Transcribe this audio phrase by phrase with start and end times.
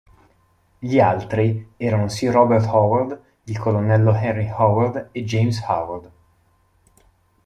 [0.79, 6.11] Gli altri erano Sir Robert Howard, il colonnello Henry Howard e James Howard.